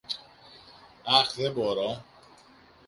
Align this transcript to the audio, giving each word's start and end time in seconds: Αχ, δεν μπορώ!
Αχ, 1.03 1.33
δεν 1.35 1.53
μπορώ! 1.53 2.03